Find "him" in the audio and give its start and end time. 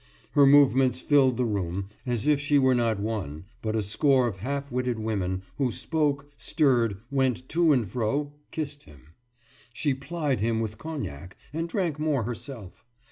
8.85-9.09, 10.39-10.59